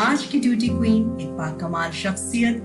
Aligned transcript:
आज 0.00 0.22
की 0.24 0.38
duty 0.40 0.68
queen 0.68 1.18
एक 1.20 1.30
बाकमाल 1.36 1.90
शख्सियत 1.92 2.56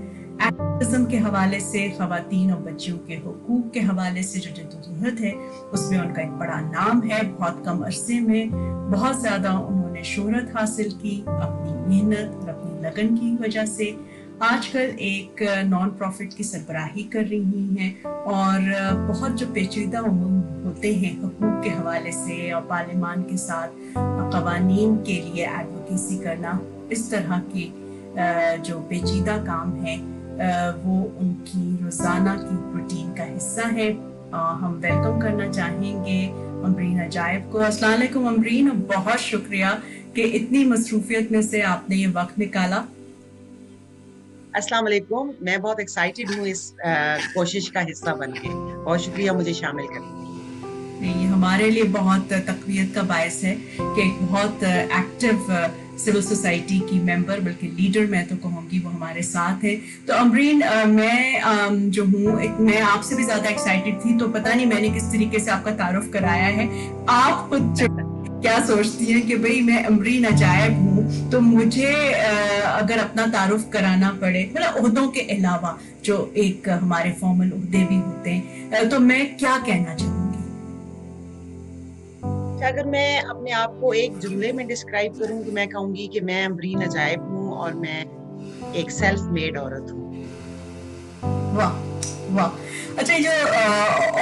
एक्टिविज्म 0.42 1.04
के 1.06 1.16
हवाले 1.16 1.58
से 1.60 1.88
खातन 1.90 2.52
और 2.52 2.60
बच्चियों 2.60 2.98
के 2.98 3.14
हकूक 3.14 3.70
के 3.72 3.80
हवाले 3.80 4.22
से 4.22 4.40
जो 4.40 4.50
जद्दोजहद 4.52 5.18
है, 5.20 5.32
उसमें 5.72 5.98
उनका 5.98 6.22
एक 6.22 6.30
बड़ा 6.38 6.60
नाम 6.60 7.02
है। 7.02 7.22
बहुत 7.32 7.62
कम 7.66 7.82
अरसे 7.84 8.20
में 8.20 8.50
बहुत 8.90 9.20
ज़्यादा 9.20 9.52
उन्होंने 9.58 10.04
शोहरत 10.04 10.52
हासिल 10.56 10.90
की, 10.92 11.18
अपनी 11.20 11.72
मेहनत 11.88 12.38
और 12.42 12.48
अपनी 12.48 12.80
लगन 12.84 13.14
की 13.16 13.34
वजह 13.42 13.66
से। 13.66 13.94
आजकल 14.42 14.96
एक 15.00 15.42
नॉन 15.66 15.90
प्रॉफिट 15.98 16.32
की 16.36 16.44
सरबराही 16.44 17.02
कर 17.12 17.24
रही 17.24 17.66
हैं 17.74 18.02
और 18.04 19.06
बहुत 19.08 19.32
जो 19.32 19.46
पेचीदा 19.52 20.00
उमूर 20.02 20.64
होते 20.64 20.94
हैं, 20.94 21.12
हकूक 21.18 21.62
के 21.64 21.70
हवाले 21.70 22.12
से 22.12 22.50
और 22.52 22.62
पार्लियामान 22.70 23.22
के 23.22 23.36
साथ, 23.36 23.68
कवानीन 24.32 24.96
के 25.02 25.20
लिए 25.22 25.46
एडवोकेसी 25.50 26.18
करना 26.24 26.58
इस 26.92 27.10
तरह 27.10 27.38
की 27.52 27.64
जो 28.66 28.78
पेचीदा 28.90 29.36
काम 29.44 29.72
है 29.84 29.96
वो 30.78 30.96
उनकी 31.20 31.64
रोज़ाना 31.82 32.34
की 32.36 32.56
रूटीन 32.72 33.12
का 33.14 33.24
हिस्सा 33.24 33.66
है। 33.68 33.90
हम 34.32 34.80
वेलकम 34.82 35.20
करना 35.20 35.46
चाहेंगे 35.50 36.18
अमरीन 36.64 37.00
अजायब 37.04 37.50
को। 37.52 37.58
असलम 37.66 38.26
अमरीन 38.28 38.70
बहुत 38.88 39.20
शुक्रिया 39.20 39.70
कि 40.16 40.22
इतनी 40.38 40.64
मसरूफियत 40.66 41.32
में 41.32 41.42
से 41.42 41.60
आपने 41.70 41.96
ये 41.96 42.06
वक्त 42.12 42.38
निकाला। 42.38 42.84
अस्सलाम 44.56 44.84
वालेकुम 44.84 45.30
मैं 45.42 45.60
बहुत 45.62 45.80
एक्साइटेड 45.80 46.30
हूँ 46.30 46.46
इस 46.48 46.62
कोशिश 47.34 47.68
का 47.70 47.80
हिस्सा 47.88 48.14
बन 48.16 48.32
के। 48.34 48.48
बहुत 48.48 49.00
शुक्रिया 49.00 49.32
मुझे 49.32 49.54
शामिल 49.54 49.86
करने 49.88 50.24
ये 51.06 51.24
हमारे 51.26 51.70
लिए 51.70 51.82
बहुत 51.94 52.32
तकवीत 52.32 52.94
का 52.94 53.02
बायस 53.08 53.40
है 53.44 53.54
कि 53.78 54.02
एक 54.02 54.20
बहुत 54.22 54.62
एक्टिव 54.64 55.34
सिविल 55.98 56.22
सोसाइटी 56.22 56.78
की 56.88 56.98
मेंबर 57.02 57.40
बल्कि 57.40 57.66
लीडर 57.76 58.06
मैं 58.10 58.26
तो 58.28 58.36
कहूँगी 58.38 58.78
वो 58.78 58.90
हमारे 58.90 59.22
साथ 59.24 59.64
है। 59.64 59.74
तो 60.08 60.14
अमरीन 60.14 60.62
मैं 60.90 61.90
जो 61.90 62.04
हूँ 62.06 62.36
मैं 62.60 62.80
आपसे 62.82 63.16
भी 63.16 63.24
ज़्यादा 63.24 63.48
एक्साइटेड 63.50 63.98
थी 64.00 64.16
तो 64.18 64.28
पता 64.30 64.54
नहीं 64.54 64.66
मैंने 64.66 64.90
किस 64.90 65.10
तरीके 65.12 65.38
से 65.38 65.50
आपका 65.50 65.70
तारुफ 65.76 66.10
कराया 66.12 66.48
है। 66.58 66.68
आप 67.10 67.48
खुद 67.50 67.74
क्या 68.36 68.58
सोचती 68.66 69.04
हैं 69.06 69.20
कि 69.26 69.36
भाई 69.36 69.60
मैं 69.62 69.82
अमरीन 69.84 70.24
अजायब 70.26 70.74
हूँ 70.78 71.30
तो 71.30 71.40
मुझे 71.40 71.92
अगर 72.64 72.98
अपना 72.98 73.26
तारुफ 73.28 73.68
कराना 73.72 74.10
पड़े 74.22 74.44
मतलब 74.56 74.84
उहदों 74.84 75.06
के 75.08 75.20
अलावा 75.36 75.78
जो 76.04 76.16
एक 76.38 76.68
हमारे 76.70 77.12
फॉर्मल 77.20 77.50
उहदे 77.52 77.84
भी 77.84 77.96
होते 77.96 78.30
हैं 78.30 78.88
तो 78.88 78.98
मैं 79.00 79.24
क्या 79.36 79.56
कहना 79.58 79.94
चाहूँगी 79.94 80.15
अगर 82.64 82.86
मैं 82.86 83.20
अपने 83.20 83.50
आप 83.52 83.78
को 83.80 83.92
एक 83.94 84.18
जुमले 84.18 84.52
में 84.52 84.66
डिस्क्राइब 84.66 85.18
करूँ 85.18 85.44
तो 85.44 85.52
मैं 85.52 85.68
कहूँगी 85.68 86.06
कि 86.08 86.20
मैं 86.20 86.44
अमरीन 86.44 86.82
अजायब 86.82 87.22
हूँ 87.22 87.52
और 87.54 87.74
मैं 87.74 88.00
एक 88.74 88.90
सेल्फ 88.90 89.20
मेड 89.30 89.58
औरत 89.58 89.90
हूँ। 89.92 90.04
वाह 91.56 91.72
वाह। 92.36 92.50
अच्छा 92.98 93.18
जो 93.18 93.30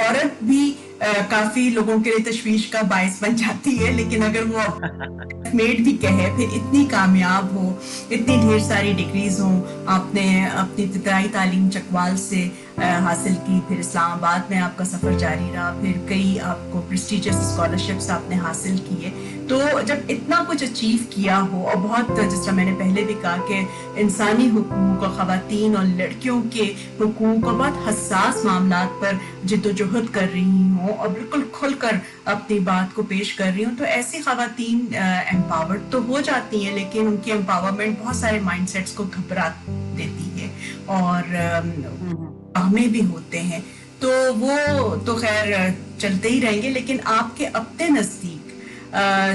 औरत 0.01 0.37
भी 0.43 0.75
काफ़ी 1.03 1.69
लोगों 1.69 1.99
के 2.01 2.09
लिए 2.09 2.19
तशवीश 2.31 2.65
का 2.65 2.81
बायस 2.83 3.19
बन 3.21 3.35
जाती 3.35 3.75
है 3.77 3.91
लेकिन 3.93 4.23
अगर 4.23 4.43
वो 4.43 5.51
मेड 5.55 5.83
भी 5.85 5.91
कहे 5.97 6.25
फिर 6.37 6.55
इतनी 6.55 6.85
कामयाब 6.85 7.57
हो 7.57 7.65
इतनी 8.11 8.37
ढेर 8.37 8.59
सारी 8.59 8.93
डिग्रीज 8.93 9.39
हो 9.39 9.49
आपने 9.89 10.25
अपनी 10.45 10.83
इब्तदाई 10.83 11.27
तालीम 11.35 11.69
चकवाल 11.69 12.15
से 12.17 12.41
हासिल 12.77 13.35
की, 13.37 13.59
फिर 13.67 13.79
इस्लामाबाद 13.79 14.47
में 14.51 14.57
आपका 14.59 14.85
सफ़र 14.85 15.17
जारी 15.17 15.51
रहा, 15.51 15.71
फिर 15.81 16.05
कई 16.09 16.37
आपको 16.45 16.79
प्रेस्टिजियस 16.87 17.35
स्कॉलरशिप्स 17.51 18.09
आपने 18.09 18.35
हासिल 18.37 18.77
किए। 18.87 19.09
तो 19.49 19.81
जब 19.81 20.07
इतना 20.09 20.41
कुछ 20.43 20.63
अचीव 20.63 21.05
किया 21.13 21.37
हो, 21.37 21.61
और 21.61 21.75
बहुत 21.77 22.19
जिस 22.19 22.45
तरह 22.45 22.55
मैंने 22.55 22.73
पहले 22.73 23.03
भी 23.03 23.13
कहा 23.15 23.37
कि 23.49 24.01
इंसानी 24.01 24.47
हकूक 24.49 25.03
और 25.03 25.15
ख़वान 25.17 25.75
और 25.75 25.85
लड़कियों 25.95 26.41
के 26.49 26.63
हकूक 27.01 27.45
और 27.45 27.53
बहुत 27.53 27.83
हसास 27.87 28.41
मामला 28.45 28.83
पर 29.01 29.19
जिद्दोजहद 29.45 30.09
कर 30.09 30.27
रही 30.27 30.67
हूँ, 30.69 30.89
और 30.89 31.09
बिल्कुल 31.09 31.41
खुलकर 31.55 31.99
अपनी 32.27 32.59
बात 32.61 32.93
को 32.93 33.03
पेश 33.05 33.31
कर 33.37 33.51
रही 33.51 33.63
हूँ 33.63 33.75
तो 33.77 33.85
ऐसी 33.85 34.21
खातन 34.21 34.93
एम्पावर्ड 35.35 35.91
तो 35.91 36.01
हो 36.03 36.21
जाती 36.21 36.63
हैं, 36.63 36.75
लेकिन 36.75 37.07
उनकी 37.07 37.31
एम्पावरमेंट 37.31 37.99
बहुत 37.99 38.15
सारे 38.15 38.39
माइंडसेट्स 38.41 38.95
को 38.95 39.03
घबरा 39.05 39.49
देती 39.67 40.39
है। 40.39 40.49
और 40.89 42.34
हमें 42.57 42.91
भी 42.91 43.01
होते 43.03 43.39
हैं 43.43 43.63
तो 44.01 44.09
वो 44.35 44.95
तो 45.05 45.15
खैर 45.15 45.53
चलते 45.99 46.29
ही 46.29 46.39
रहेंगे 46.39 46.69
लेकिन 46.69 46.99
आपके 47.11 47.45
अपने 47.55 47.89
नज़दीक 47.89 48.53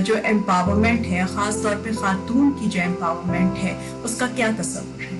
जो 0.04 0.14
एम्पावरमेंट 0.26 1.06
है 1.06 1.26
ख़ास 1.26 1.62
तौर 1.62 1.75
पे 1.76 1.94
खातून 1.94 2.50
की 2.53 2.69
जो 2.69 2.80
एम्पावरमेंट 2.80 3.59
है 3.59 3.75
उसका 4.03 4.26
क्या 4.28 4.53
तस्वुर 4.53 5.03
है 5.03 5.19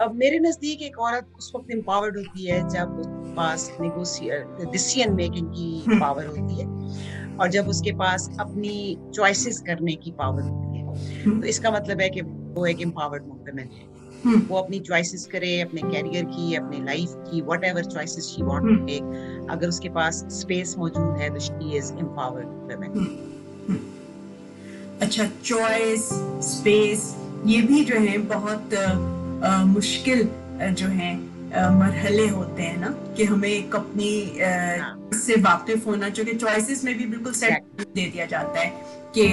अब 0.00 0.14
मेरे 0.14 0.38
नज़दीक 0.38 0.82
एक 0.82 0.98
औरत 0.98 1.28
उस 1.38 1.52
वक्त 1.54 1.70
एम्पावर्ड 1.70 2.16
होती 2.16 2.46
है 2.46 2.58
जब 2.68 2.98
उसके 2.98 3.34
पास 3.34 3.70
डिसीज़न 4.72 5.14
मेकिंग 5.14 5.48
की 5.48 5.98
पावर 6.00 6.26
हम्म। 6.26 6.40
होती 6.40 6.60
है 6.60 7.36
और 7.38 7.50
जब 7.50 7.68
उसके 7.68 7.92
पास 7.96 8.28
अपनी 8.40 8.76
चॉइसेस 9.14 9.62
करने 9.66 9.94
की 9.94 10.10
पावर 10.10 10.42
होती 10.42 10.60
है। 10.60 10.65
तो 11.24 11.46
इसका 11.46 11.70
मतलब 11.70 12.00
है 12.00 12.10
कि 12.10 12.20
वो 12.20 12.66
एक 12.66 12.80
एम्पावर्ड 12.80 13.22
वुमेन 13.22 13.58
है। 13.58 13.94
हम्म। 14.24 14.40
वो 14.48 14.58
अपनी 14.58 14.80
चॉइसेस 14.80 15.26
करे 15.32 15.60
अपने 15.60 15.82
कैरियर 15.82 16.24
की 16.24 16.54
अपने 16.54 16.78
लाइफ 16.84 17.08
की 17.08 17.40
whatever 17.64 17.84
choices 17.84 18.24
she 18.24 18.42
want 18.42 18.64
to 18.68 18.86
take 18.86 19.46
अगर 19.50 19.68
उसके 19.68 19.88
पास 19.88 20.24
स्पेस 20.30 20.74
मौजूद 20.78 21.16
है 21.18 21.30
तो 21.34 21.40
शी 21.40 21.76
इज़ 21.76 21.92
एम्पावर्ड 21.92 22.46
वुमेन 22.46 23.24
अच्छा 25.02 25.24
चॉइस 25.44 26.08
स्पेस 26.42 27.14
ये 27.46 27.60
भी 27.62 27.84
जो 27.84 27.94
है 27.94 28.18
बहुत 28.18 28.74
आ, 28.74 29.64
मुश्किल 29.64 30.28
जो 30.72 30.86
है 30.86 31.14
मरहले 31.54 32.28
होते 32.28 32.62
हैं 32.62 32.78
ना 32.78 32.88
कि 33.16 33.24
हमें 33.24 33.48
एक 33.48 33.76
अपनी 33.76 34.38
हाँ। 34.40 35.10
से 35.14 35.34
वाकिफ 35.40 35.86
होना 35.86 36.08
जो 36.08 36.24
कि 36.24 36.34
चॉइसेस 36.34 36.84
में 36.84 36.98
भी 36.98 37.06
बिल्कुल 37.06 37.32
सेट 37.32 37.62
दे 37.94 38.06
दिया 38.06 38.26
जाता 38.26 38.60
है 38.60 38.70
कि 39.14 39.26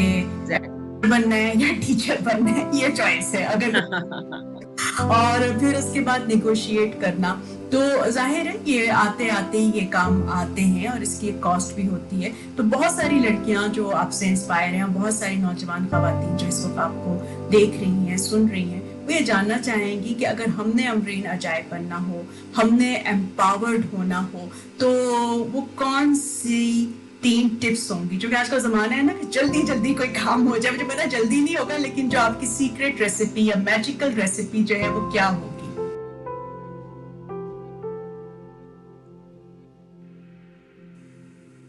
बनना 1.10 1.36
है 1.36 1.58
या 1.62 1.74
टीचर 1.80 2.22
बनना 2.22 2.52
है 2.52 2.70
ये 2.78 2.90
चॉइस 2.92 3.34
है 3.36 3.44
अगर 3.46 4.52
और 5.02 5.60
फिर 5.60 5.76
उसके 5.76 6.00
बाद 6.00 6.28
निगोशिएट 6.28 7.00
करना। 7.02 7.32
तो 7.72 7.80
ज़ाहिर 8.12 8.48
है 8.48 8.58
ये 8.68 8.88
आते 8.88 9.28
आते 9.30 9.58
ही 9.58 9.72
ये 9.72 9.86
काम 9.94 10.22
आते 10.30 10.62
हैं 10.62 10.90
और 10.90 11.04
इसकी 11.04 11.28
एक 11.28 11.42
कॉस्ट 11.44 11.76
भी 11.76 11.86
होती 11.86 12.22
है। 12.22 12.32
तो 12.58 12.64
बहुत 12.64 12.96
सारी 12.96 13.20
लड़कियाँ 13.20 13.68
जो 13.70 13.90
आपसे 13.90 14.28
इंस्पायर 14.28 14.76
हैं 14.76 14.94
बहुत 14.94 15.16
सारी 15.16 15.38
नौजवान 15.38 15.86
खातन 15.86 16.38
जो 16.38 16.48
इस 16.48 16.64
वक्त 16.66 16.78
आपको 16.80 17.16
देख 17.50 17.80
रही 17.80 18.06
हैं 18.06 18.18
सुन 18.18 18.48
रही 18.50 18.70
हैं 18.70 18.82
वो 19.06 19.12
ये 19.12 19.22
जानना 19.24 19.58
चाहेंगी 19.58 20.14
कि 20.14 20.26
अगर 20.26 20.50
हमने 20.50 20.86
अमरीन 20.88 21.24
अजायब 21.28 21.70
बनना 21.72 21.98
हो 21.98 22.26
हमने 22.56 22.96
एम्पावर्ड 23.08 23.86
होना 23.94 24.20
हो 24.34 24.50
तो 24.80 24.92
वो 25.46 25.62
कौन 25.78 26.14
सी 26.16 26.64
तीन 27.24 27.50
टिप्स 27.56 27.92
होंगी 27.92 28.18
जो 28.18 28.30
कि 28.30 28.36
आज 28.36 28.50
का 28.50 28.58
जमाना 28.60 28.96
है 28.96 29.04
ना 29.06 29.14
कि 29.14 29.26
जल्दी 29.28 29.62
जल्दी 29.64 29.94
कोई 29.94 30.08
काम 30.08 30.48
हो 30.48 30.58
जाए। 30.58 30.72
मुझे 30.72 30.84
पता 30.84 31.06
जल्दी 31.06 31.42
नहीं 31.42 31.56
होगा 31.56 31.78
लेकिन 31.78 32.10
जो 32.10 32.20
आपकी 32.20 32.48
सीक्रेट 32.48 33.02
रेसिपी 33.02 33.50
या 33.50 33.56
मैजिकल 33.56 34.12
रेसिपी 34.12 34.64
जो 34.64 34.76
है 34.76 34.90
वो 34.90 35.12
क्या 35.12 35.28
होगी? 35.28 35.50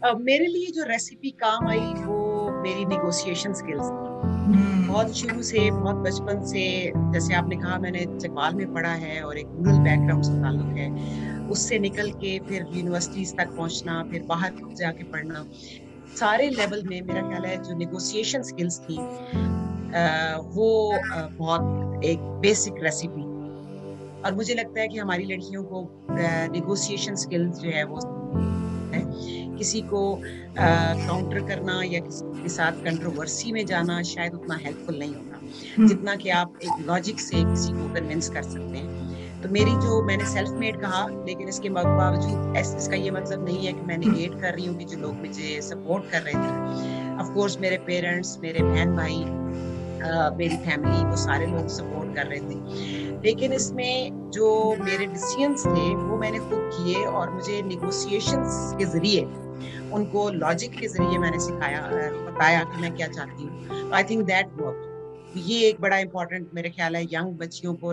uh, 0.05 0.19
मेरे 0.21 0.45
लिए 0.45 0.71
जो 0.71 0.83
रेसिपी 0.83 1.29
काम 1.43 1.67
आई 1.67 1.79
वो 1.79 2.19
मेरी 2.63 2.85
निगोशिएशन 2.85 3.53
स्किल्स। 3.53 3.87
बहुत 4.95 5.17
शुरू 5.17 5.41
से, 5.43 5.59
बहुत 5.71 5.95
बचपन 6.03 6.45
से, 6.47 6.61
जैसे 7.13 7.33
आपने 7.35 7.55
कहा, 7.55 7.77
मैंने 7.79 8.03
चकवाल 8.17 8.53
में 8.55 8.73
पढ़ा 8.73 8.91
है 8.91 9.21
और 9.21 9.37
एक 9.37 9.47
रूरल 9.47 9.79
बैकग्राउंड 9.83 10.23
से 10.23 10.31
ताल्लुक 10.41 10.77
है। 10.77 11.47
उससे 11.49 11.79
निकल 11.79 12.11
के 12.21 12.37
फिर 12.47 12.65
यूनिवर्सिटीज 12.73 13.35
तक 13.37 13.49
पहुँचना, 13.57 14.01
फिर 14.11 14.23
बाहर 14.23 14.53
जाके 14.79 15.03
पढ़ना, 15.11 15.43
सारे 16.19 16.49
लेवल 16.49 16.83
में 16.83 17.01
मेरा 17.01 17.21
ख्याल 17.21 17.45
है 17.45 17.57
जो 17.63 17.77
निगोशिएशन 17.77 18.41
स्किल्स 18.43 18.79
थी 18.81 18.97
वो 20.55 20.69
बहुत 21.39 22.03
एक 22.05 22.19
बेसिक 22.41 22.83
रेसिपी 22.83 23.23
और 24.25 24.35
मुझे 24.35 24.53
लगता 24.53 24.81
है 24.81 24.87
कि 24.87 24.97
हमारी 24.97 25.25
लड़कियों 25.25 25.63
को 25.63 25.87
निगोशिएशन 26.53 27.15
स्किल्स 27.25 27.59
जो 27.59 27.69
है 27.69 27.83
वो 27.83 27.99
किसी 29.57 29.81
को 29.81 30.01
काउंटर 30.57 31.39
करना 31.47 31.81
या 31.83 31.99
किसी 31.99 32.41
के 32.41 32.49
साथ 32.49 32.83
कंट्रोवर्सी 32.85 33.51
में 33.51 33.65
जाना 33.65 34.01
शायद 34.03 34.33
उतना 34.33 34.55
हेल्पफुल 34.55 34.99
नहीं 34.99 35.13
होता 35.15 35.37
हम्म। 35.37 35.87
जितना 35.87 36.15
कि 36.15 36.29
आप 36.29 36.59
एक 36.63 36.85
लॉजिक 36.87 37.19
से 37.19 37.43
किसी 37.43 37.73
को 37.73 37.93
कन्विंस 37.93 38.29
कर 38.29 38.43
सकते 38.43 38.77
हैं। 38.77 39.41
तो 39.41 39.49
मेरी 39.49 39.71
जो 39.81 40.01
मैंने 40.05 40.25
सेल्फ 40.25 40.51
मेड 40.59 40.79
कहा 40.81 41.05
लेकिन 41.25 41.49
इसके 41.49 41.69
बावजूद 41.69 42.57
इसका 42.57 42.95
ये 42.95 43.11
मतलब 43.11 43.45
नहीं 43.45 43.65
है 43.65 43.73
कि 43.73 43.81
मैं 43.81 43.97
निगेट 43.97 44.39
कर 44.41 44.53
रही 44.53 44.65
हूँ 44.65 44.77
कि 44.77 44.85
जो 44.85 44.99
लोग 44.99 45.15
मुझे 45.15 45.59
सपोर्ट 45.61 46.11
कर 46.11 46.21
रहे 46.21 46.33
थे। 46.33 47.17
ऑफ़ 47.21 47.33
कोर्स 47.33 47.57
मेरे 47.61 47.77
पेरेंट्स 47.87 48.37
मेरे 48.41 48.63
बहन 48.63 48.95
भाई 48.95 49.23
मेरी 50.37 50.57
फैमिली 50.65 51.03
वो 51.05 51.15
सारे 51.17 51.45
लोग 51.45 51.67
सपोर्ट 51.67 52.15
कर 52.15 52.27
रहे 52.27 52.39
थे। 52.39 53.23
लेकिन 53.23 53.53
इसमें 53.53 54.29
जो 54.31 54.75
मेरे 54.79 55.05
डिसीजंस 55.05 55.65
थे, 55.65 55.95
वो 55.95 56.17
मैंने 56.17 56.39
खुद 56.39 56.69
किए 56.73 57.03
और 57.03 57.33
मुझे 57.33 57.61
निगोसिएशंस 57.61 58.73
के 58.77 58.85
ज़रिए, 58.85 59.23
उनको 59.93 60.29
लॉजिक 60.29 60.71
के 60.71 60.87
ज़रिए 60.87 61.17
मैंने 61.17 61.39
सिखाया 61.39 61.81
बताया 61.91 62.63
कि 62.63 62.81
मैं 62.81 62.95
क्या 62.95 63.07
चाहती 63.07 63.43
हूँ। 63.43 63.91
आई 63.93 64.03
थिंक 64.03 64.25
दैट 64.25 64.49
वर्क 64.57 64.91
ये 65.37 65.67
एक 65.69 65.81
बड़ा 65.81 65.97
इंपॉर्टेंट 65.97 66.49
मेरे 66.53 66.69
ख्याल 66.69 66.95
है 66.95 67.03
यंग 67.03 67.37
बच्चियों 67.37 67.73
को 67.75 67.91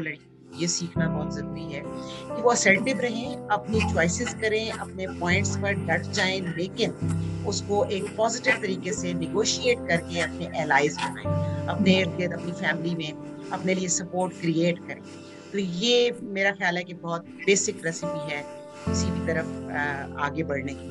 ये 0.61 0.67
सीखना 0.69 1.09
बहुत 1.09 1.35
ज़रूरी 1.35 1.65
है 1.65 1.81
कि 1.81 2.43
वो 2.43 2.51
असर्टिव 2.51 3.01
रहें, 3.01 3.49
अपनी 3.49 3.81
चॉइसेस 3.83 4.35
करें, 4.35 4.71
अपने 4.73 5.07
पॉइंट्स 5.21 5.57
पर 5.57 5.73
डट 5.87 6.11
जाएँ, 6.13 6.41
लेकिन 6.59 6.95
उसको 7.47 7.85
एक 7.87 8.05
पॉजिटिव 8.17 8.61
तरीके 8.63 8.93
से 8.93 9.13
निगोशिएट 9.15 9.87
करके 9.89 10.21
अपने 10.21 10.51
एलाइज 10.63 10.97
बनाएँ, 10.99 11.67
अपने 11.67 11.99
इर्द 12.01 12.17
गिर्द 12.17 12.33
अपनी 12.33 12.53
फैमिली 12.53 12.95
में, 12.95 13.51
अपने 13.53 13.75
लिए 13.75 13.89
सपोर्ट 13.91 14.41
क्रिएट 14.41 14.79
करें। 14.89 15.03
तो 15.53 15.59
ये 15.59 16.17
मेरा 16.23 16.51
ख्याल 16.53 16.77
है 16.77 16.85
कि 16.85 16.95
बहुत 16.97 17.25
बेसिक 17.47 17.85
रेसिपी 17.85 18.33
है 18.33 18.43
किसी 18.87 19.11
भी 19.11 19.27
तरफ़ 19.27 20.21
आगे 20.21 20.43
बढ़ने 20.45 20.73
की 20.75 20.91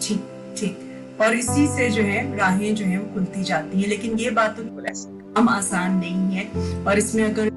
ठीक 0.00 0.20
ठीक। 0.58 0.78
और 1.20 1.34
इसी 1.34 1.66
से 1.66 1.88
जो 1.90 2.02
है 2.02 2.36
राहें 2.36 2.74
जो 2.74 2.84
है 2.84 2.98
वो 2.98 3.12
खुलती 3.14 3.42
जाती 3.44 3.80
है। 3.80 3.88
लेकिन 3.88 4.18
ये 4.18 4.30
बात 4.30 4.56
तो 4.56 4.62
हम 5.38 5.48
आसान 5.48 5.96
नहीं 5.96 6.36
है। 6.36 6.84
और 6.84 6.98
इसमें 6.98 7.24
अगर 7.24 7.50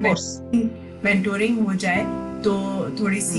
मेंटोरिंग 1.04 1.58
हो 1.66 1.74
जाए 1.74 2.02
तो 2.42 2.54
थोड़ी 3.00 3.20
सी 3.20 3.38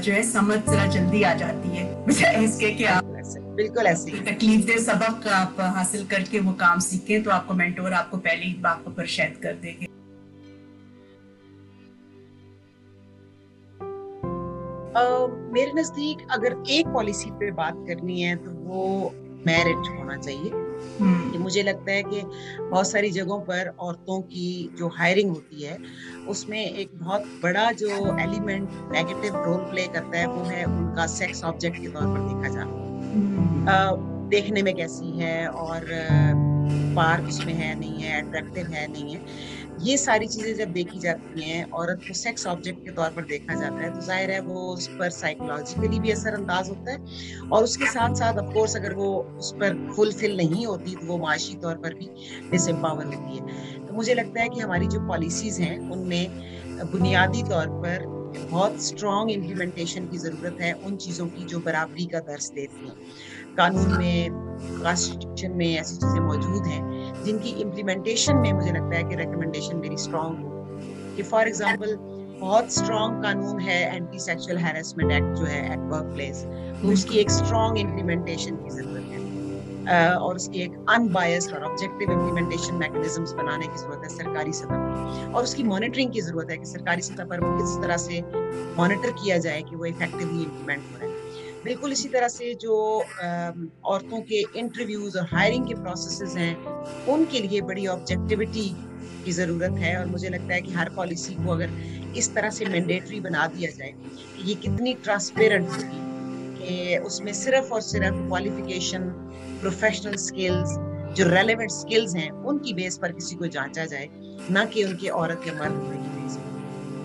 जो 0.00 0.12
है 0.12 0.22
समझ 0.22 0.58
जरा 0.60 0.86
जल्दी 0.86 1.22
आ 1.22 1.32
जाती 1.34 1.68
है। 1.68 2.44
इसके 2.44 2.70
कि 2.70 2.84
आप 2.84 3.04
बिल्कुल 3.56 3.86
ऐसे 3.86 4.10
तकलीफ़ 4.24 4.66
दे 4.66 4.78
सबक 4.78 5.26
आप 5.28 5.56
हासिल 5.76 6.04
करके 6.06 6.40
वो 6.40 6.52
काम 6.60 6.78
सीखें 6.80 7.22
तो 7.22 7.30
आपको 7.30 7.54
मेंटोर 7.54 7.92
आपको 7.92 8.16
पहले 8.18 8.44
ही 8.44 8.54
बात 8.60 8.84
पर 8.96 9.06
शायद 9.06 9.36
कर 9.42 9.54
देंगे। 9.62 9.86
Uh, 14.92 15.28
मेरे 15.52 15.72
नज़दीक 15.74 16.26
अगर 16.30 16.54
एक 16.70 16.86
पॉलिसी 16.86 17.30
पे 17.30 17.50
बात 17.50 17.74
करनी 17.88 18.20
है 18.22 18.34
तो 18.36 18.50
वो 18.64 18.82
मैरिज 19.46 19.88
होना 19.98 20.16
चाहिए। 20.16 20.50
कि 21.02 21.38
मुझे 21.38 21.62
लगता 21.62 21.92
है 21.92 22.02
कि 22.02 22.20
बहुत 22.60 22.90
सारी 22.90 23.10
जगहों 23.10 23.38
पर 23.40 23.68
औरतों 23.80 24.20
की 24.22 24.70
जो 24.78 24.88
हायरिंग 24.88 25.30
होती 25.30 25.62
है 25.62 25.78
उसमें 26.28 26.60
एक 26.60 26.90
बहुत 26.94 27.24
बड़ा 27.42 27.70
जो 27.72 27.88
एलिमेंट 28.18 28.68
नेगेटिव 28.92 29.36
रोल 29.36 29.60
प्ले 29.70 29.86
करता 29.86 30.18
है 30.18 30.26
वो 30.26 30.44
है 30.44 30.64
उनका 30.64 31.06
सेक्स 31.06 31.44
ऑब्जेक्ट 31.44 31.80
के 31.82 31.88
तौर 31.88 32.02
पर 32.02 32.20
देखा 32.28 32.54
जाना 32.54 33.90
देखने 34.28 34.62
में 34.62 34.74
कैसी 34.74 35.18
है 35.18 35.46
और 35.48 35.86
पार्क 36.96 37.28
उसमें 37.28 37.52
है 37.54 37.74
नहीं 37.80 38.02
है 38.02 38.20
अट्रैक्टिव 38.22 38.66
है 38.66 38.86
नहीं 38.92 39.14
है। 39.14 39.20
ये 39.80 39.96
सारी 39.96 40.26
चीज़ें 40.26 40.54
जब 40.54 40.72
देखी 40.72 40.98
जाती 41.00 41.42
हैं, 41.42 41.64
औरत 41.72 42.04
को 42.08 42.14
सेक्स 42.14 42.46
ऑब्जेक्ट 42.46 42.84
के 42.84 42.90
तौर 42.92 43.10
पर 43.10 43.24
देखा 43.26 43.54
जाता 43.54 43.76
है 43.76 43.92
तो 43.94 44.00
ज़ाहिर 44.00 44.30
है 44.30 44.40
वो 44.42 44.66
उस 44.72 44.86
पर 44.98 45.10
साइकोलॉजिकली 45.10 46.00
भी 46.00 46.10
असरअंदाज 46.10 46.68
होता 46.70 46.92
है 46.92 47.48
और 47.48 47.64
उसके 47.64 47.86
साथ 47.86 48.14
साथ 48.14 48.38
ऑफकोर्स 48.38 48.76
अगर 48.76 48.94
वो 48.94 49.12
उस 49.38 49.52
पर 49.54 49.74
फुलफिल 49.96 50.36
नहीं 50.36 50.66
होती 50.66 50.94
तो 50.94 51.06
वो 51.06 51.18
माशी 51.18 51.54
तौर 51.62 51.74
पर 51.76 51.94
भी 51.94 52.08
डिसम्पावर 52.50 53.04
होती 53.06 53.36
है। 53.36 53.86
तो 53.86 53.94
मुझे 53.94 54.14
लगता 54.14 54.40
है 54.40 54.48
कि 54.48 54.60
हमारी 54.60 54.86
जो 54.86 55.06
पॉलिसीज़ 55.08 55.60
हैं, 55.62 55.78
उनमें 55.90 56.90
बुनियादी 56.92 57.42
तौर 57.42 57.66
पर 57.82 58.10
बहुत 58.32 58.82
स्ट्रॉन्ग 58.82 59.30
इम्प्लीमेंटेशन 59.30 60.06
की 60.08 60.18
ज़रूरत 60.18 60.56
है 60.60 60.72
उन 60.74 60.96
चीज़ों 60.96 61.26
की 61.28 61.44
जो 61.44 61.58
बराबरी 61.60 62.06
का 62.06 62.18
दर्ज 62.20 62.50
देती 62.54 62.88
हैं। 62.88 62.96
कानून 63.56 63.92
में 63.98 64.30
कॉन्स्टिट्यूशन 64.84 65.52
में 65.52 65.74
ऐसी 65.76 65.96
चीज़ें 65.96 66.20
मौजूद 66.20 66.66
हैं 66.66 67.22
जिनकी 67.24 67.48
इम्प्लीमेंटेशन 67.48 68.36
में 68.36 68.52
मुझे 68.52 68.72
लगता 68.72 68.96
है 68.96 69.02
कि 69.04 69.16
रिकमेंडेशन 69.16 69.76
मेरी 69.76 69.96
स्ट्रॉन्ग 69.96 70.44
हो। 70.44 70.50
कि 71.16 71.22
फॉर 71.22 71.48
एग्जांपल 71.48 71.96
बहुत 72.40 72.72
स्ट्रॉन्ग 72.72 73.22
कानून 73.22 73.60
है 73.60 73.96
एंटी 73.96 74.18
सेक्सुअल 74.18 74.58
हैरेसमेंट 74.58 75.12
एक्ट 75.12 75.36
जो 75.36 75.44
है 75.44 75.72
एट 75.72 75.78
वर्क 75.78 76.12
प्लेस 76.14 76.46
उसकी 76.84 77.18
एक 77.18 77.30
स्ट्रॉन्ग 77.30 77.78
इम्प्लीमेंटेशन 77.78 78.56
की 78.56 78.70
ज़रूरत 78.70 79.02
है। 79.12 79.20
Uh, 79.82 80.16
और 80.16 80.36
उसकी 80.36 80.60
एक 80.60 80.72
अनबायस्ड 80.90 81.52
और 81.54 81.64
ऑब्जेक्टिव 81.64 82.10
इम्प्लीमेंटेशन 82.12 82.74
मैकेनिज्म्स 82.74 83.32
बनाने 83.32 83.66
की 83.66 83.76
ज़रूरत 83.76 84.00
है 84.04 84.08
सरकारी 84.08 84.52
सतह 84.52 84.66
पर। 84.66 85.32
और 85.34 85.42
उसकी 85.42 85.62
मॉनिटरिंग 85.62 86.12
की 86.12 86.20
ज़रूरत 86.20 86.50
है 86.50 86.56
कि 86.56 86.64
सरकारी 86.64 87.02
सतह 87.02 87.24
पर 87.24 87.40
वो 87.40 87.56
किस 87.58 87.76
तरह 87.82 87.96
से 87.96 88.20
मॉनिटर 88.78 89.10
किया 89.10 89.38
जाए 89.38 89.62
कि 89.62 89.76
वो 89.76 89.84
इफेक्टिवली 89.84 90.42
इम्प्लीमेंट 90.42 90.84
हो 90.92 90.96
रहा 90.96 91.06
है। 91.06 91.11
बिल्कुल 91.64 91.92
इसी 91.92 92.08
तरह 92.08 92.28
से 92.28 92.54
जो 92.60 92.76
औरतों 93.84 94.20
के 94.22 94.40
इंटरव्यूज़ 94.58 95.18
और 95.18 95.26
हायरिंग 95.32 95.66
के 95.66 95.74
प्रोसेसेस 95.74 96.36
हैं, 96.36 96.56
उनके 97.06 97.40
लिए 97.40 97.60
बड़ी 97.62 97.86
ऑब्जेक्टिविटी 97.86 98.68
की 99.24 99.32
ज़रूरत 99.32 99.74
है 99.78 99.96
और 99.98 100.06
मुझे 100.06 100.28
लगता 100.28 100.54
है 100.54 100.60
कि 100.62 100.72
हर 100.72 100.88
पॉलिसी 100.96 101.34
को 101.34 101.52
अगर 101.52 101.72
इस 102.16 102.34
तरह 102.34 102.50
से 102.50 102.66
मैंडेटरी 102.66 103.20
बना 103.20 103.46
दिया 103.48 103.70
जाए, 103.70 103.92
कि 104.36 104.48
ये 104.48 104.54
कितनी 104.56 104.94
ट्रांसपेरेंट 104.94 105.68
होगी, 105.68 106.00
कि 106.58 106.98
उसमें 107.06 107.32
सिर्फ़ 107.32 107.72
और 107.74 107.80
सिर्फ़ 107.82 108.16
क्वालिफिकेशन 108.28 109.08
प्रोफेशनल 109.60 110.16
स्किल्स 110.18 110.76
जो 111.16 111.28
रेलेवेंट 111.28 111.70
स्किल्स 111.70 112.14
हैं, 112.16 112.30
उनकी 112.30 112.74
बेस 112.74 112.98
पर 113.02 113.12
किसी 113.12 113.36
को 113.36 113.46
जांचा 113.48 113.84
जाए, 113.84 114.08
ना 114.50 114.64
कि 114.64 114.84
उनके 114.84 115.08
औरत 115.20 115.46
या 115.46 115.54
मर्द 115.54 115.74
होने 115.74 115.96
की 115.98 116.20
बेस 116.20 116.36
पर 116.36 116.51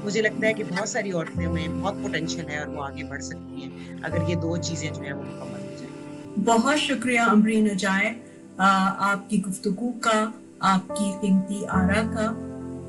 मुझे 0.08 0.22
लगता 0.22 0.48
है 0.48 0.54
कि 0.54 0.64
बहुत 0.64 0.90
सारी 0.90 1.12
औरतें 1.12 1.48
में 1.48 1.82
बहुत 1.82 1.96
पोटेंशियल 2.02 2.46
है 2.46 2.60
और 2.60 2.70
वो 2.70 2.82
आगे 2.82 3.04
बढ़ 3.04 3.22
सकती 3.22 3.62
हैं, 3.62 4.02
अगर 4.02 4.30
ये 4.30 4.36
दो 4.36 4.58
चीज़ें 4.60 4.94
जो 4.94 5.02
है 5.02 5.14
वो 5.14 5.24
मुकम्मल 5.24 5.62
हो 5.62 5.76
जाए। 5.80 6.44
बहुत 6.46 6.78
शुक्रिया 6.80 7.26
अमरीन 7.26 7.70
अजाय 7.70 8.16
आपकी 8.60 9.38
गुफ्तगु 9.40 9.90
का, 10.06 10.20
आपकी 10.64 11.12
कीमती 11.22 11.64
आरा 11.74 12.02
का, 12.14 12.30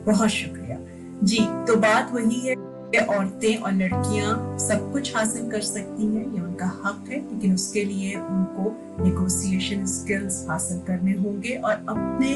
बहुत 0.06 0.30
शुक्रिया। 0.30 0.78
जी 1.24 1.40
तो 1.66 1.76
बात 1.78 2.12
वही 2.12 2.40
है 2.40 2.54
कि 2.56 2.98
औरतें 3.06 3.56
और 3.56 3.72
लड़कियाँ 3.74 4.58
सब 4.60 4.90
कुछ 4.92 5.14
हासिल 5.16 5.50
कर 5.50 5.60
सकती 5.62 6.06
हैं, 6.06 6.24
ये 6.34 6.40
उनका 6.40 6.66
हक 6.84 7.04
है, 7.08 7.20
लेकिन 7.24 7.54
उसके 7.54 7.84
लिए 7.84 8.14
उनको 8.16 8.70
निगोसिएशन 9.04 9.86
स्किल्स 9.88 10.44
हासिल 10.48 10.80
करने 10.86 11.18
होंगे 11.18 11.56
और 11.56 11.72
अपने 11.72 12.32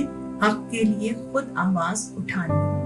हक 0.46 0.69
के 0.70 0.84
लिए 0.84 1.14
खुद 1.32 1.55
आवाज़ 1.58 2.11
उठानी 2.19 2.55
होगी। 2.55 2.81